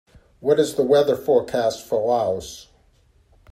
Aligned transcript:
What 0.39 0.59
is 0.59 0.73
the 0.73 0.81
weather 0.83 1.15
forecast 1.15 1.85
for 1.85 2.01
Laos 2.07 2.69